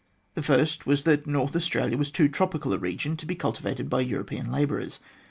The 0.33 0.41
first 0.41 0.87
was 0.87 1.03
that 1.03 1.27
North 1.27 1.55
Australia 1.55 1.95
was 1.95 2.09
too 2.09 2.27
tropical 2.27 2.73
a 2.73 2.79
region 2.79 3.15
to 3.17 3.25
be 3.27 3.35
cultivated 3.35 3.87
by 3.87 4.01
European 4.01 4.51
labourers. 4.51 4.97